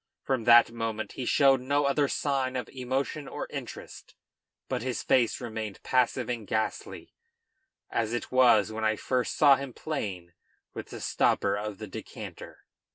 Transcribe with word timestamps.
From 0.23 0.45
that 0.45 0.71
moment 0.71 1.11
he 1.11 1.25
showed 1.27 1.61
no 1.61 1.85
other 1.85 2.07
sign 2.07 2.55
of 2.55 2.67
emotion 2.69 3.27
or 3.27 3.45
interest, 3.51 4.15
but 4.67 4.81
his 4.81 5.03
face 5.03 5.39
remained 5.39 5.79
passive 5.83 6.27
and 6.27 6.47
ghastly, 6.47 7.13
as 7.91 8.11
it 8.11 8.31
was 8.31 8.71
when 8.71 8.83
I 8.83 8.95
first 8.95 9.37
saw 9.37 9.57
him 9.57 9.73
playing 9.73 10.33
with 10.73 10.87
the 10.87 11.01
stopper 11.01 11.55
of 11.55 11.77
the 11.77 11.85
decanter. 11.85 12.65